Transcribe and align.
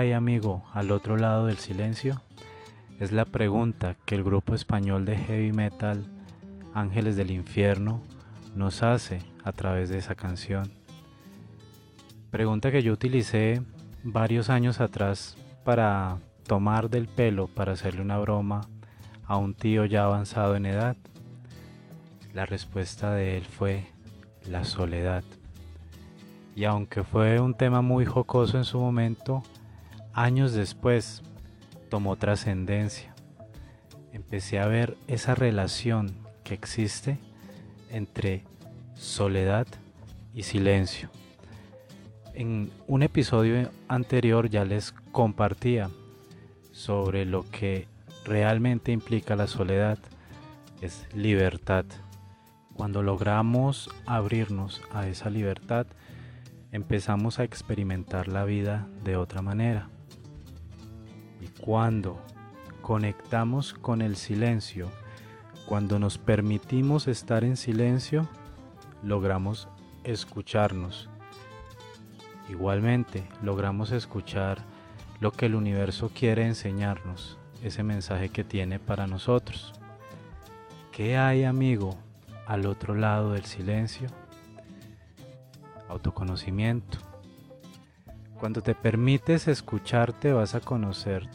hay, 0.00 0.12
amigo, 0.12 0.64
al 0.72 0.92
otro 0.92 1.18
lado 1.18 1.46
del 1.46 1.58
silencio? 1.58 2.22
Es 2.98 3.12
la 3.12 3.26
pregunta 3.26 3.96
que 4.06 4.14
el 4.14 4.24
grupo 4.24 4.54
español 4.54 5.04
de 5.04 5.16
heavy 5.16 5.52
metal 5.52 6.06
Ángeles 6.72 7.16
del 7.16 7.30
Infierno 7.30 8.00
nos 8.54 8.82
hace 8.82 9.18
a 9.44 9.52
través 9.52 9.90
de 9.90 9.98
esa 9.98 10.14
canción. 10.14 10.72
Pregunta 12.30 12.70
que 12.70 12.82
yo 12.82 12.94
utilicé 12.94 13.62
varios 14.02 14.48
años 14.48 14.80
atrás 14.80 15.36
para 15.64 16.16
tomar 16.46 16.88
del 16.88 17.06
pelo 17.06 17.46
para 17.46 17.72
hacerle 17.72 18.00
una 18.00 18.18
broma 18.18 18.62
a 19.26 19.36
un 19.36 19.52
tío 19.52 19.84
ya 19.84 20.04
avanzado 20.04 20.56
en 20.56 20.64
edad. 20.64 20.96
La 22.32 22.46
respuesta 22.46 23.12
de 23.12 23.36
él 23.36 23.44
fue 23.44 23.84
la 24.48 24.64
soledad. 24.64 25.24
Y 26.56 26.64
aunque 26.64 27.04
fue 27.04 27.38
un 27.38 27.52
tema 27.52 27.82
muy 27.82 28.06
jocoso 28.06 28.56
en 28.56 28.64
su 28.64 28.78
momento, 28.78 29.42
años 30.12 30.52
después 30.52 31.22
tomó 31.88 32.16
trascendencia. 32.16 33.14
Empecé 34.12 34.58
a 34.58 34.66
ver 34.66 34.96
esa 35.06 35.34
relación 35.34 36.14
que 36.44 36.54
existe 36.54 37.18
entre 37.90 38.44
soledad 38.94 39.66
y 40.34 40.42
silencio. 40.44 41.10
En 42.34 42.70
un 42.86 43.02
episodio 43.02 43.70
anterior 43.88 44.48
ya 44.48 44.64
les 44.64 44.92
compartía 45.12 45.90
sobre 46.72 47.24
lo 47.24 47.44
que 47.50 47.88
realmente 48.24 48.92
implica 48.92 49.36
la 49.36 49.46
soledad, 49.46 49.98
es 50.80 51.06
libertad. 51.14 51.84
Cuando 52.74 53.02
logramos 53.02 53.90
abrirnos 54.06 54.80
a 54.92 55.06
esa 55.06 55.28
libertad, 55.28 55.86
empezamos 56.72 57.38
a 57.38 57.44
experimentar 57.44 58.28
la 58.28 58.44
vida 58.44 58.86
de 59.04 59.16
otra 59.16 59.42
manera. 59.42 59.88
Cuando 61.60 62.18
conectamos 62.80 63.74
con 63.74 64.00
el 64.00 64.16
silencio, 64.16 64.90
cuando 65.66 65.98
nos 65.98 66.16
permitimos 66.16 67.06
estar 67.06 67.44
en 67.44 67.58
silencio, 67.58 68.26
logramos 69.02 69.68
escucharnos. 70.02 71.10
Igualmente, 72.48 73.28
logramos 73.42 73.92
escuchar 73.92 74.58
lo 75.20 75.32
que 75.32 75.46
el 75.46 75.54
universo 75.54 76.10
quiere 76.14 76.46
enseñarnos, 76.46 77.38
ese 77.62 77.82
mensaje 77.82 78.30
que 78.30 78.42
tiene 78.42 78.78
para 78.78 79.06
nosotros. 79.06 79.74
¿Qué 80.92 81.18
hay, 81.18 81.44
amigo, 81.44 81.94
al 82.46 82.64
otro 82.64 82.94
lado 82.94 83.32
del 83.32 83.44
silencio? 83.44 84.08
Autoconocimiento 85.88 87.10
cuando 88.40 88.62
te 88.62 88.74
permites 88.74 89.48
escucharte 89.48 90.32
vas 90.32 90.54
a 90.54 90.60
conocer 90.60 91.28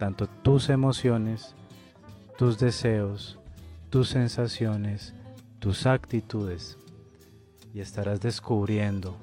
tanto 0.00 0.28
tus 0.28 0.70
emociones, 0.70 1.54
tus 2.38 2.58
deseos, 2.58 3.38
tus 3.90 4.08
sensaciones, 4.08 5.12
tus 5.58 5.84
actitudes 5.84 6.78
y 7.74 7.80
estarás 7.80 8.22
descubriendo 8.22 9.18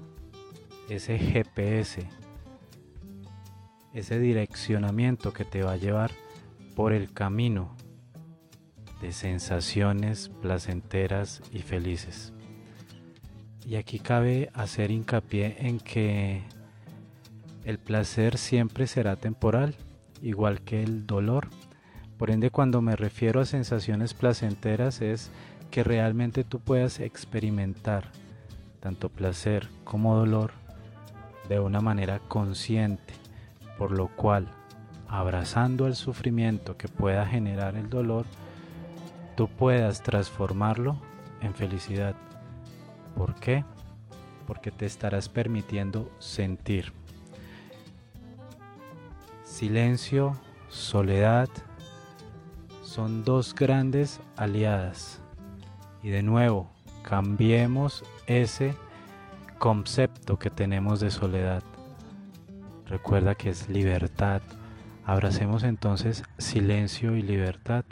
ese 0.88 1.18
GPS, 1.18 2.08
ese 3.92 4.20
direccionamiento 4.20 5.34
que 5.34 5.46
te 5.46 5.64
va 5.64 5.72
a 5.72 5.78
llevar 5.78 6.12
por 6.76 6.94
el 6.94 7.12
camino 7.12 7.76
de 9.02 9.14
sensaciones 9.14 10.30
placenteras 10.44 11.42
y 11.52 11.64
felices. 11.64 12.34
Y 13.66 13.78
aquí 13.78 13.98
cabe 13.98 14.52
hacer 14.54 14.92
hincapié 14.92 15.56
en 15.58 15.80
que 15.80 16.44
el 17.66 17.80
placer 17.80 18.38
siempre 18.38 18.86
será 18.86 19.16
temporal, 19.16 19.76
igual 20.22 20.62
que 20.62 20.84
el 20.84 21.06
dolor. 21.06 21.48
Por 22.18 22.32
ende, 22.32 22.50
cuando 22.50 22.82
me 22.82 22.96
refiero 22.96 23.42
a 23.42 23.46
sensaciones 23.46 24.14
placenteras 24.14 25.02
es 25.02 25.32
que 25.72 25.84
realmente 25.84 26.44
tú 26.44 26.60
puedas 26.60 27.00
experimentar 27.00 28.12
tanto 28.80 29.10
placer 29.10 29.70
como 29.84 30.16
dolor 30.16 30.52
de 31.50 31.60
una 31.60 31.82
manera 31.82 32.20
consciente, 32.20 33.14
por 33.78 33.92
lo 33.92 34.08
cual, 34.08 34.48
abrazando 35.08 35.88
el 35.88 35.96
sufrimiento 35.96 36.78
que 36.78 36.88
pueda 36.88 37.26
generar 37.26 37.76
el 37.76 37.90
dolor, 37.90 38.26
tú 39.36 39.48
puedas 39.48 40.04
transformarlo 40.04 40.98
en 41.42 41.54
felicidad. 41.54 42.16
¿Por 43.16 43.36
qué? 43.36 43.64
Porque 44.46 44.72
te 44.72 44.86
estarás 44.86 45.30
permitiendo 45.30 46.12
sentir. 46.20 46.94
Silencio, 49.58 50.40
soledad 50.70 51.50
son 52.84 53.24
dos 53.24 53.56
grandes 53.56 54.22
aliadas. 54.36 55.20
Y 56.04 56.10
de 56.10 56.22
nuevo, 56.22 56.70
cambiemos 57.02 58.04
ese 58.28 58.76
concepto 59.58 60.38
que 60.38 60.52
tenemos 60.52 61.00
de 61.00 61.10
soledad. 61.10 61.64
Recuerda 62.86 63.34
que 63.34 63.50
es 63.50 63.68
libertad. 63.68 64.44
Abracemos 65.04 65.64
entonces 65.64 66.24
silencio 66.38 67.16
y 67.16 67.24
libertad. 67.24 67.84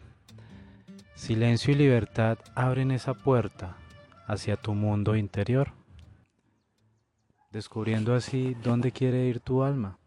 Silencio 1.15 1.73
y 1.73 1.77
libertad 1.77 2.37
abren 2.53 2.91
esa 2.91 3.15
puerta 3.15 3.75
hacia 4.27 4.55
tu 4.55 4.75
mundo 4.75 5.15
interior, 5.15 5.73
descubriendo 7.49 8.13
así 8.13 8.55
dónde 8.63 8.91
quiere 8.91 9.25
ir 9.25 9.39
tu 9.39 9.63
alma 9.63 9.97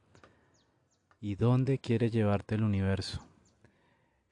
y 1.21 1.35
dónde 1.35 1.79
quiere 1.79 2.11
llevarte 2.11 2.55
el 2.55 2.63
universo. 2.63 3.27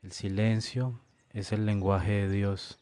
El 0.02 0.12
silencio 0.12 1.00
es 1.30 1.52
el 1.52 1.66
lenguaje 1.66 2.12
de 2.12 2.30
Dios, 2.30 2.78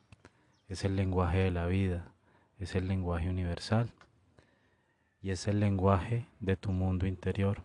es 0.69 0.85
el 0.85 0.97
lenguaje 0.97 1.39
de 1.39 1.51
la 1.51 1.67
vida, 1.67 2.13
es 2.59 2.75
el 2.75 2.87
lenguaje 2.87 3.31
universal 3.31 3.91
y 5.23 5.31
es 5.31 5.49
el 5.49 5.61
lenguaje 5.61 6.27
de 6.41 6.57
tu 6.57 6.71
mundo 6.71 7.07
interior. 7.07 7.63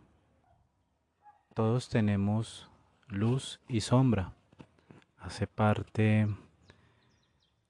Todos 1.53 1.89
tenemos 1.89 2.69
luz 3.07 3.59
y 3.67 3.81
sombra, 3.81 4.33
hace 5.17 5.45
parte 5.45 6.27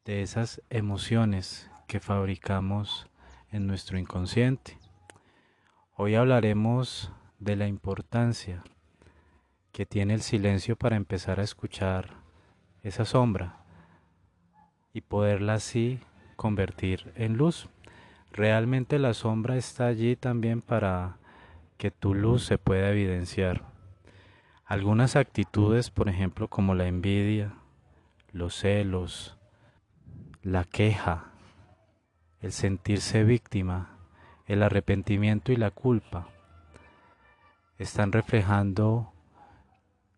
de 0.05 0.21
esas 0.21 0.61
emociones 0.69 1.71
que 1.87 1.99
fabricamos 1.99 3.07
en 3.51 3.65
nuestro 3.65 3.97
inconsciente. 3.97 4.77
Hoy 5.95 6.13
hablaremos 6.13 7.11
de 7.39 7.55
la 7.55 7.67
importancia 7.67 8.63
que 9.71 9.85
tiene 9.85 10.13
el 10.13 10.21
silencio 10.21 10.75
para 10.75 10.95
empezar 10.95 11.39
a 11.39 11.43
escuchar 11.43 12.11
esa 12.83 13.05
sombra 13.05 13.57
y 14.93 15.01
poderla 15.01 15.55
así 15.55 15.99
convertir 16.35 17.11
en 17.15 17.37
luz. 17.37 17.69
Realmente 18.31 18.99
la 18.99 19.13
sombra 19.13 19.57
está 19.57 19.87
allí 19.87 20.15
también 20.15 20.61
para 20.61 21.17
que 21.77 21.91
tu 21.91 22.13
luz 22.13 22.43
se 22.45 22.57
pueda 22.57 22.89
evidenciar. 22.89 23.63
Algunas 24.65 25.15
actitudes, 25.15 25.89
por 25.89 26.09
ejemplo, 26.09 26.47
como 26.47 26.75
la 26.75 26.87
envidia, 26.87 27.53
los 28.31 28.55
celos, 28.55 29.37
la 30.43 30.63
queja, 30.63 31.31
el 32.41 32.51
sentirse 32.51 33.23
víctima, 33.23 33.97
el 34.45 34.61
arrepentimiento 34.63 35.51
y 35.51 35.55
la 35.55 35.71
culpa, 35.71 36.27
están 37.79 38.11
reflejando 38.11 39.13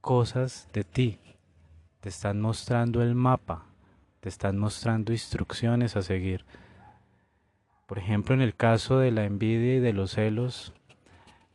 cosas 0.02 0.68
de 0.74 0.84
ti, 0.84 1.20
te 2.00 2.10
están 2.10 2.42
mostrando 2.42 3.04
el 3.04 3.14
mapa, 3.14 3.66
te 4.20 4.30
están 4.30 4.58
mostrando 4.58 5.12
instrucciones 5.12 5.96
a 5.96 6.02
seguir. 6.02 6.44
Por 7.86 8.00
ejemplo, 8.00 8.34
en 8.34 8.42
el 8.42 8.56
caso 8.56 8.98
de 8.98 9.12
la 9.12 9.26
envidia 9.26 9.76
y 9.76 9.80
de 9.80 9.94
los 9.94 10.14
celos, 10.14 10.74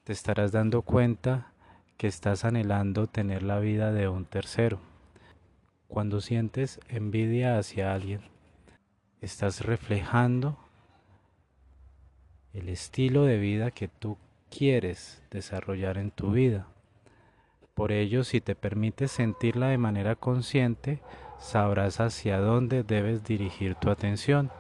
te 0.05 0.13
estarás 0.13 0.53
dando 0.53 0.83
cuenta 0.83 1.53
que 1.97 2.07
estás 2.07 2.45
anhelando 2.45 3.09
tener 3.09 3.43
la 3.43 3.59
vida 3.59 3.91
de 3.91 4.07
un 4.09 4.27
tercero. 4.27 4.79
Cuando 5.89 6.21
sientes 6.21 6.79
envidia 6.89 7.59
hacia 7.59 7.93
alguien, 7.93 8.21
estás 9.21 9.63
reflejando 9.65 10.57
el 12.53 12.69
estilo 12.69 13.25
de 13.25 13.39
vida 13.39 13.73
que 13.73 13.89
tú 13.89 14.19
quieres 14.51 15.23
desarrollar 15.31 15.99
en 15.99 16.11
tu 16.11 16.33
vida. 16.33 16.67
Por 17.75 17.93
ello, 17.93 18.25
si 18.25 18.41
te 18.41 18.55
permites 18.55 19.13
sentirla 19.13 19.69
de 19.69 19.79
manera 19.79 20.17
consciente, 20.17 21.03
sabrás 21.39 22.01
hacia 22.01 22.39
dónde 22.39 22.83
debes 22.83 23.25
dirigir 23.25 23.75
tu 23.75 23.91
atención. 23.91 24.51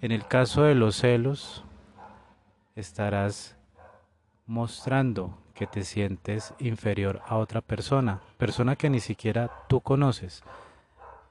En 0.00 0.12
el 0.12 0.26
caso 0.26 0.62
de 0.62 0.74
los 0.74 0.96
celos, 0.96 1.64
estarás 2.74 3.56
mostrando 4.46 5.38
que 5.54 5.66
te 5.66 5.84
sientes 5.84 6.54
inferior 6.58 7.22
a 7.26 7.36
otra 7.36 7.60
persona, 7.60 8.20
persona 8.36 8.76
que 8.76 8.90
ni 8.90 9.00
siquiera 9.00 9.50
tú 9.68 9.80
conoces. 9.80 10.42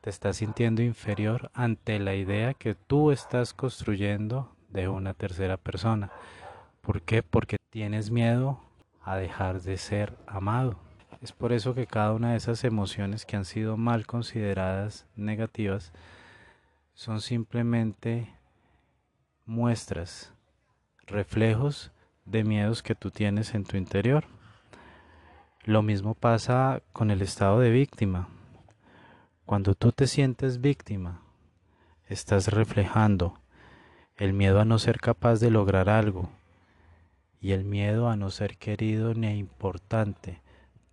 Te 0.02 0.10
estás 0.10 0.38
sintiendo 0.38 0.82
inferior 0.82 1.52
ante 1.54 2.00
la 2.00 2.16
idea 2.16 2.54
que 2.54 2.76
tú 2.76 3.12
estás 3.12 3.54
construyendo 3.54 4.52
de 4.70 4.88
una 4.88 5.14
tercera 5.14 5.58
persona. 5.58 6.12
¿Por 6.86 7.02
qué? 7.02 7.24
Porque 7.24 7.58
tienes 7.72 8.12
miedo 8.12 8.60
a 9.04 9.16
dejar 9.16 9.60
de 9.64 9.78
ser 9.78 10.16
amado. 10.28 10.78
Es 11.20 11.32
por 11.32 11.52
eso 11.52 11.74
que 11.74 11.88
cada 11.88 12.14
una 12.14 12.32
de 12.32 12.38
esas 12.38 12.64
emociones 12.64 13.26
que 13.26 13.36
han 13.36 13.46
sido 13.46 13.76
mal 13.76 14.06
consideradas 14.06 15.08
negativas 15.16 15.94
son 16.94 17.22
simplemente 17.22 18.32
muestras, 19.48 20.32
reflejos 21.08 21.92
de 22.26 22.44
miedos 22.44 22.84
que 22.84 22.94
tú 22.94 23.10
tienes 23.10 23.56
en 23.56 23.64
tu 23.64 23.78
interior. 23.78 24.26
Lo 25.64 25.82
mismo 25.82 26.14
pasa 26.14 26.84
con 26.94 27.10
el 27.10 27.24
estado 27.24 27.62
de 27.62 27.72
víctima. 27.72 28.28
Cuando 29.48 29.74
tú 29.74 29.92
te 29.92 30.06
sientes 30.06 30.62
víctima, 30.62 31.22
estás 32.08 32.50
reflejando 32.50 33.40
el 34.18 34.34
miedo 34.34 34.60
a 34.60 34.66
no 34.66 34.78
ser 34.78 35.00
capaz 35.00 35.40
de 35.40 35.50
lograr 35.50 35.90
algo 35.90 36.30
y 37.42 37.52
el 37.52 37.64
miedo 37.64 38.10
a 38.10 38.16
no 38.16 38.30
ser 38.30 38.58
querido 38.58 39.14
ni 39.14 39.28
importante 39.38 40.42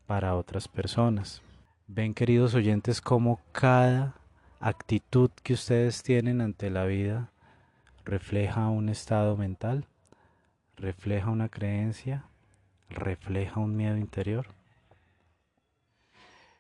para 0.07 0.35
otras 0.35 0.69
personas. 0.69 1.43
Ven 1.87 2.15
queridos 2.15 2.55
oyentes 2.55 3.01
cómo 3.01 3.41
cada 3.53 4.15
actitud 4.61 5.31
que 5.43 5.55
ustedes 5.55 6.03
tienen 6.03 6.41
ante 6.41 6.71
la 6.71 6.85
vida 6.85 7.31
refleja 8.05 8.69
un 8.69 8.89
estado 8.89 9.37
mental, 9.37 9.87
refleja 10.77 11.31
una 11.31 11.49
creencia, 11.49 12.25
refleja 12.89 13.61
un 13.61 13.77
miedo 13.77 13.97
interior. 13.97 14.47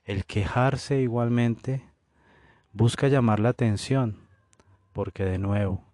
El 0.05 0.25
quejarse 0.25 1.01
igualmente 1.01 1.85
busca 2.73 3.09
llamar 3.09 3.39
la 3.39 3.51
atención, 3.51 4.19
porque 4.93 5.25
de 5.25 5.39
nuevo 5.39 5.85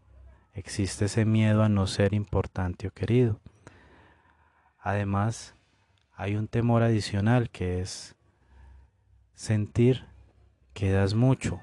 existe 0.54 1.06
ese 1.06 1.24
miedo 1.24 1.62
a 1.62 1.68
no 1.68 1.86
ser 1.86 2.14
importante 2.14 2.88
o 2.88 2.90
querido. 2.90 3.40
Además, 4.88 5.54
hay 6.14 6.36
un 6.36 6.48
temor 6.48 6.82
adicional 6.82 7.50
que 7.50 7.82
es 7.82 8.16
sentir 9.34 10.06
que 10.72 10.90
das 10.90 11.12
mucho 11.12 11.60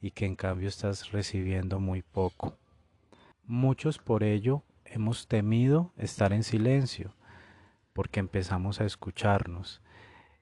y 0.00 0.12
que 0.12 0.24
en 0.24 0.34
cambio 0.34 0.70
estás 0.70 1.12
recibiendo 1.12 1.78
muy 1.78 2.00
poco. 2.00 2.56
Muchos 3.44 3.98
por 3.98 4.22
ello 4.24 4.62
hemos 4.86 5.28
temido 5.28 5.92
estar 5.98 6.32
en 6.32 6.42
silencio 6.42 7.14
porque 7.92 8.20
empezamos 8.20 8.80
a 8.80 8.86
escucharnos 8.86 9.82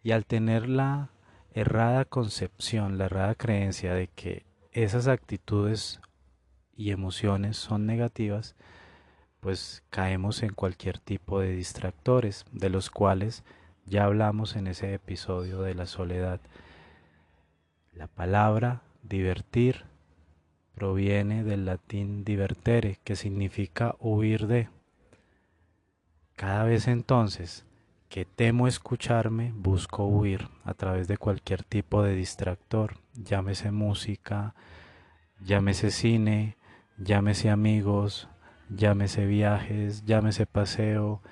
y 0.05 0.13
al 0.13 0.25
tener 0.25 0.69
la 0.69 1.11
errada 1.51 2.05
concepción, 2.05 2.99
la 2.99 3.07
errada 3.07 3.35
creencia 3.35 3.95
de 3.95 4.07
que 4.07 4.47
esas 4.71 5.09
actitudes 5.09 6.01
y 6.77 6.93
emociones 6.93 7.57
son 7.57 7.85
negativas, 7.85 8.55
pues 9.43 9.83
caemos 9.91 10.45
en 10.45 10.55
cualquier 10.55 11.01
tipo 11.01 11.41
de 11.41 11.51
distractores, 11.51 12.47
de 12.53 12.71
los 12.71 12.91
cuales 12.91 13.43
ya 13.85 14.05
hablamos 14.05 14.55
en 14.55 14.69
ese 14.69 14.95
episodio 14.95 15.63
de 15.63 15.75
la 15.75 15.87
soledad. 15.87 16.41
La 17.93 18.07
palabra 18.07 18.83
divertir 19.03 19.85
proviene 20.77 21.43
del 21.43 21.65
latín 21.65 22.23
divertere, 22.23 23.01
que 23.03 23.17
significa 23.17 23.97
huir 23.99 24.47
de. 24.47 24.69
Cada 26.37 26.63
vez 26.63 26.87
entonces 26.87 27.67
que 28.09 28.25
temo 28.25 28.69
escucharme, 28.69 29.53
busco 29.57 30.07
huir 30.07 30.51
a 30.63 30.75
través 30.75 31.09
de 31.09 31.19
cualquier 31.19 31.65
tipo 31.65 32.05
de 32.05 32.15
distractor, 32.15 32.99
llámese 33.15 33.73
música, 33.73 34.55
llámese 35.45 35.91
cine, 35.91 36.57
llámese 36.97 37.51
amigos, 37.51 38.29
llámese 38.77 39.27
viajes, 39.27 40.05
llámese 40.05 40.47
paseo, 40.47 41.23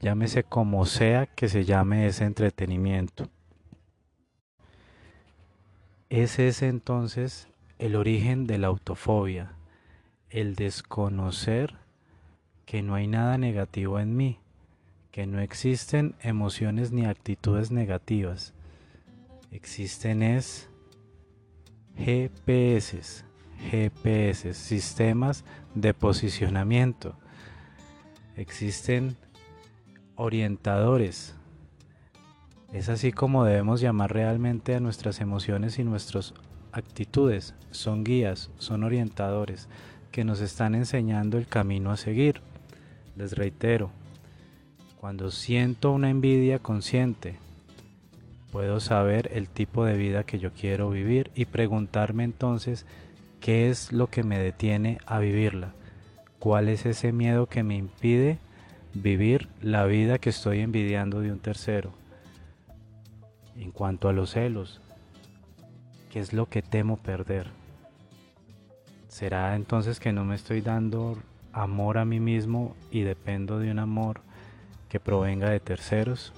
llámese 0.00 0.44
como 0.44 0.86
sea 0.86 1.26
que 1.26 1.48
se 1.48 1.64
llame 1.64 2.06
ese 2.06 2.24
entretenimiento. 2.24 3.28
Ese 6.08 6.48
es 6.48 6.62
entonces 6.62 7.48
el 7.78 7.94
origen 7.94 8.46
de 8.46 8.58
la 8.58 8.68
autofobia, 8.68 9.52
el 10.30 10.54
desconocer 10.54 11.76
que 12.64 12.82
no 12.82 12.94
hay 12.94 13.06
nada 13.06 13.38
negativo 13.38 14.00
en 14.00 14.16
mí, 14.16 14.40
que 15.10 15.26
no 15.26 15.40
existen 15.40 16.14
emociones 16.20 16.92
ni 16.92 17.04
actitudes 17.04 17.70
negativas. 17.70 18.54
Existen 19.50 20.22
es 20.22 20.68
GPS, 21.96 23.24
GPS, 23.58 24.54
sistemas 24.54 25.44
de 25.74 25.94
posicionamiento. 25.94 27.14
Existen 28.36 29.16
orientadores. 30.16 31.34
Es 32.72 32.88
así 32.88 33.12
como 33.12 33.44
debemos 33.44 33.80
llamar 33.80 34.12
realmente 34.12 34.74
a 34.74 34.80
nuestras 34.80 35.20
emociones 35.20 35.78
y 35.78 35.84
nuestras 35.84 36.34
actitudes. 36.72 37.54
Son 37.70 38.04
guías, 38.04 38.50
son 38.58 38.84
orientadores 38.84 39.68
que 40.12 40.24
nos 40.24 40.40
están 40.40 40.74
enseñando 40.74 41.38
el 41.38 41.46
camino 41.46 41.90
a 41.90 41.96
seguir. 41.96 42.40
Les 43.16 43.36
reitero, 43.36 43.90
cuando 45.00 45.30
siento 45.30 45.92
una 45.92 46.10
envidia 46.10 46.58
consciente, 46.58 47.36
puedo 48.50 48.80
saber 48.80 49.30
el 49.32 49.48
tipo 49.48 49.84
de 49.84 49.96
vida 49.96 50.24
que 50.24 50.38
yo 50.38 50.52
quiero 50.52 50.90
vivir 50.90 51.30
y 51.34 51.44
preguntarme 51.44 52.24
entonces 52.24 52.86
qué 53.40 53.70
es 53.70 53.92
lo 53.92 54.08
que 54.08 54.22
me 54.22 54.38
detiene 54.38 54.98
a 55.06 55.18
vivirla, 55.18 55.72
cuál 56.38 56.68
es 56.68 56.86
ese 56.86 57.12
miedo 57.12 57.46
que 57.46 57.62
me 57.62 57.76
impide 57.76 58.38
vivir 58.94 59.48
la 59.60 59.84
vida 59.84 60.18
que 60.18 60.30
estoy 60.30 60.60
envidiando 60.60 61.20
de 61.20 61.32
un 61.32 61.40
tercero. 61.40 61.92
En 63.56 63.72
cuanto 63.72 64.08
a 64.08 64.12
los 64.12 64.30
celos, 64.30 64.80
¿qué 66.10 66.20
es 66.20 66.32
lo 66.32 66.46
que 66.46 66.62
temo 66.62 66.96
perder? 66.96 67.48
¿Será 69.08 69.56
entonces 69.56 70.00
que 70.00 70.12
no 70.12 70.24
me 70.24 70.34
estoy 70.34 70.60
dando 70.60 71.18
amor 71.52 71.98
a 71.98 72.04
mí 72.04 72.20
mismo 72.20 72.76
y 72.90 73.02
dependo 73.02 73.58
de 73.58 73.70
un 73.70 73.78
amor 73.78 74.20
que 74.88 75.00
provenga 75.00 75.50
de 75.50 75.60
terceros. 75.60 76.32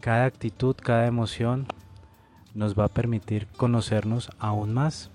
Cada 0.00 0.26
actitud, 0.26 0.76
cada 0.76 1.06
emoción 1.06 1.66
nos 2.54 2.78
va 2.78 2.84
a 2.84 2.88
permitir 2.88 3.46
conocernos 3.56 4.30
aún 4.38 4.72
más. 4.72 5.10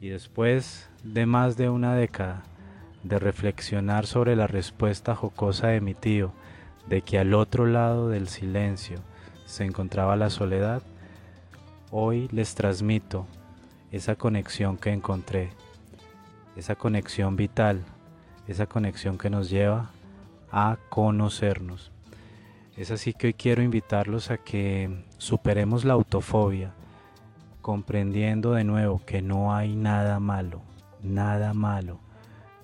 Y 0.00 0.08
después 0.08 0.88
de 1.04 1.26
más 1.26 1.58
de 1.58 1.68
una 1.68 1.94
década 1.94 2.42
de 3.02 3.18
reflexionar 3.18 4.06
sobre 4.06 4.34
la 4.34 4.46
respuesta 4.46 5.14
jocosa 5.14 5.68
de 5.68 5.82
mi 5.82 5.92
tío, 5.92 6.32
de 6.88 7.02
que 7.02 7.18
al 7.18 7.34
otro 7.34 7.66
lado 7.66 8.08
del 8.08 8.28
silencio 8.28 8.98
se 9.44 9.64
encontraba 9.64 10.16
la 10.16 10.30
soledad, 10.30 10.82
hoy 11.90 12.28
les 12.32 12.54
transmito 12.54 13.26
esa 13.92 14.16
conexión 14.16 14.78
que 14.78 14.90
encontré, 14.90 15.50
esa 16.56 16.76
conexión 16.76 17.36
vital, 17.36 17.84
esa 18.48 18.66
conexión 18.66 19.18
que 19.18 19.28
nos 19.28 19.50
lleva 19.50 19.90
a 20.50 20.78
conocernos. 20.88 21.92
Es 22.74 22.90
así 22.90 23.12
que 23.12 23.28
hoy 23.28 23.34
quiero 23.34 23.62
invitarlos 23.62 24.30
a 24.30 24.38
que 24.38 25.04
superemos 25.18 25.84
la 25.84 25.92
autofobia, 25.92 26.72
comprendiendo 27.60 28.52
de 28.52 28.64
nuevo 28.64 29.00
que 29.04 29.22
no 29.22 29.54
hay 29.54 29.76
nada 29.76 30.20
malo, 30.20 30.62
nada 31.02 31.54
malo, 31.54 31.98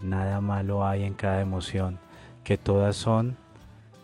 nada 0.00 0.40
malo 0.40 0.86
hay 0.86 1.04
en 1.04 1.14
cada 1.14 1.40
emoción, 1.40 1.98
que 2.44 2.58
todas 2.58 2.96
son 2.96 3.36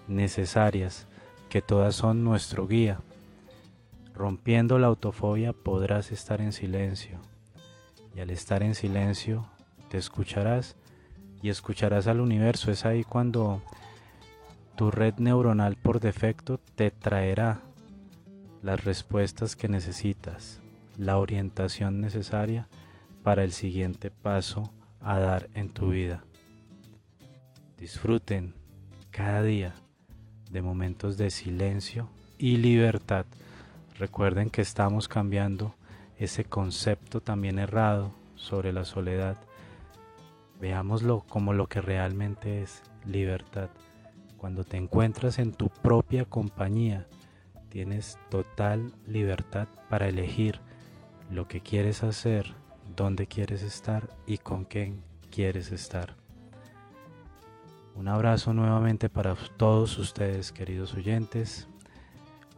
necesarias, 0.08 1.06
que 1.48 1.62
todas 1.62 1.94
son 1.94 2.24
nuestro 2.24 2.66
guía. 2.66 3.00
Rompiendo 4.14 4.78
la 4.78 4.88
autofobia 4.88 5.52
podrás 5.52 6.12
estar 6.12 6.40
en 6.40 6.52
silencio 6.52 7.18
y 8.14 8.20
al 8.20 8.30
estar 8.30 8.62
en 8.62 8.74
silencio 8.74 9.46
te 9.88 9.98
escucharás 9.98 10.76
y 11.42 11.48
escucharás 11.48 12.06
al 12.06 12.20
universo. 12.20 12.70
Es 12.70 12.84
ahí 12.84 13.04
cuando 13.04 13.62
tu 14.76 14.90
red 14.90 15.14
neuronal 15.18 15.76
por 15.76 16.00
defecto 16.00 16.58
te 16.76 16.90
traerá 16.90 17.60
las 18.62 18.84
respuestas 18.84 19.56
que 19.56 19.68
necesitas, 19.68 20.61
la 20.96 21.18
orientación 21.18 22.00
necesaria 22.00 22.68
para 23.22 23.44
el 23.44 23.52
siguiente 23.52 24.10
paso 24.10 24.72
a 25.00 25.18
dar 25.18 25.48
en 25.54 25.68
tu 25.68 25.90
vida. 25.90 26.24
Disfruten 27.78 28.54
cada 29.10 29.42
día 29.42 29.74
de 30.50 30.62
momentos 30.62 31.16
de 31.16 31.30
silencio 31.30 32.08
y 32.38 32.56
libertad. 32.56 33.26
Recuerden 33.98 34.50
que 34.50 34.62
estamos 34.62 35.08
cambiando 35.08 35.74
ese 36.18 36.44
concepto 36.44 37.20
también 37.20 37.58
errado 37.58 38.12
sobre 38.36 38.72
la 38.72 38.84
soledad 38.84 39.36
Veámoslo 40.62 41.24
como 41.28 41.52
lo 41.54 41.66
que 41.66 41.80
realmente 41.80 42.62
es 42.62 42.84
libertad. 43.04 43.68
Cuando 44.36 44.62
te 44.62 44.76
encuentras 44.76 45.40
en 45.40 45.54
tu 45.54 45.70
propia 45.70 46.24
compañía, 46.24 47.08
tienes 47.68 48.16
total 48.30 48.92
libertad 49.04 49.66
para 49.90 50.08
elegir 50.08 50.60
lo 51.32 51.48
que 51.48 51.60
quieres 51.60 52.02
hacer, 52.02 52.54
dónde 52.94 53.26
quieres 53.26 53.62
estar 53.62 54.08
y 54.26 54.38
con 54.38 54.64
quién 54.64 55.02
quieres 55.30 55.72
estar. 55.72 56.14
Un 57.94 58.08
abrazo 58.08 58.52
nuevamente 58.52 59.08
para 59.08 59.34
todos 59.56 59.98
ustedes, 59.98 60.52
queridos 60.52 60.94
oyentes. 60.94 61.68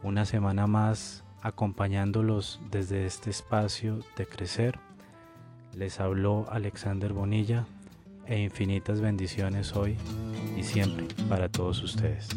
Una 0.03 0.25
semana 0.25 0.67
más 0.67 1.23
acompañándolos 1.41 2.59
desde 2.69 3.05
este 3.05 3.29
espacio 3.29 3.99
de 4.17 4.25
crecer. 4.25 4.79
Les 5.73 5.99
habló 5.99 6.45
Alexander 6.49 7.13
Bonilla 7.13 7.65
e 8.25 8.39
infinitas 8.39 8.99
bendiciones 8.99 9.73
hoy 9.75 9.97
y 10.57 10.63
siempre 10.63 11.07
para 11.29 11.49
todos 11.49 11.81
ustedes. 11.81 12.29